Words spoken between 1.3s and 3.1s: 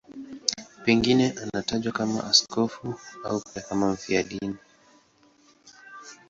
anatajwa kama askofu